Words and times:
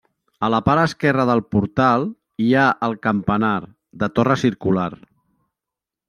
A 0.45 0.47
la 0.51 0.59
part 0.67 0.81
esquerra 0.83 1.25
del 1.29 1.41
portal 1.55 2.07
hi 2.45 2.47
ha 2.55 2.63
el 2.87 2.97
campanar, 3.07 3.53
de 4.05 4.09
torre 4.17 4.39
circular. 4.45 4.89